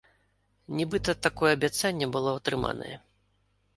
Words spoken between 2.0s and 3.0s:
было атрыманае.